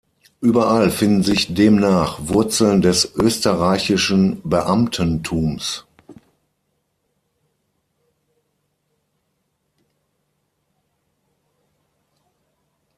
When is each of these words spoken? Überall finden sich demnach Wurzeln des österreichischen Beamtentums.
Überall 0.39 0.89
finden 0.89 1.21
sich 1.21 1.53
demnach 1.53 2.17
Wurzeln 2.23 2.81
des 2.81 3.13
österreichischen 3.13 4.41
Beamtentums. 4.43 5.85